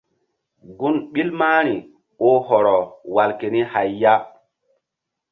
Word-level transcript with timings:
Gun 0.77 0.95
ɓil 1.11 1.29
mahri 1.39 1.75
oh 2.27 2.39
hɔrɔ 2.47 2.75
wal 3.13 3.31
keni 3.39 3.61
hay 3.71 3.89
ya. 4.01 4.13